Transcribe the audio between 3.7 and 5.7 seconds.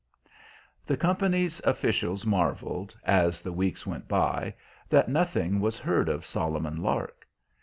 went by, that nothing